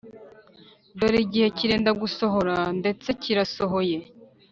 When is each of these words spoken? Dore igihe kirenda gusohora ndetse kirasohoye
Dore 0.97 1.17
igihe 1.25 1.47
kirenda 1.57 1.91
gusohora 2.01 2.55
ndetse 2.79 3.07
kirasohoye 3.21 3.97